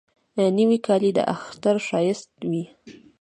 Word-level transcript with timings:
نوې 0.57 0.77
کالی 0.85 1.11
د 1.17 1.19
اختر 1.33 1.75
ښایست 1.87 2.29
وي 2.49 2.63